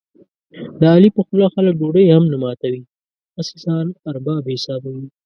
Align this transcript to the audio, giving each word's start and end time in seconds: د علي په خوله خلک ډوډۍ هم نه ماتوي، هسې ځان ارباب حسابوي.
د 0.79 0.81
علي 0.93 1.09
په 1.15 1.21
خوله 1.27 1.47
خلک 1.55 1.73
ډوډۍ 1.81 2.05
هم 2.09 2.23
نه 2.31 2.37
ماتوي، 2.43 2.81
هسې 3.35 3.55
ځان 3.65 3.87
ارباب 4.09 4.43
حسابوي. 4.55 5.05